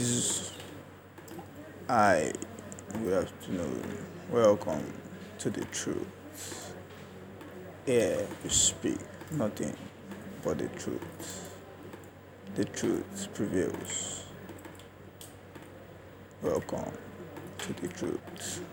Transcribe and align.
This 0.00 0.08
is 0.08 0.52
I. 1.86 2.32
Good 2.90 3.22
afternoon. 3.22 4.06
Welcome 4.30 4.94
to 5.40 5.50
the 5.50 5.66
truth. 5.66 6.72
Here 7.84 8.26
we 8.42 8.48
speak 8.48 8.96
nothing 9.32 9.76
but 10.42 10.56
the 10.56 10.68
truth. 10.68 11.50
The 12.54 12.64
truth 12.64 13.28
prevails. 13.34 14.24
Welcome 16.40 16.92
to 17.58 17.72
the 17.74 17.88
truth. 17.88 18.64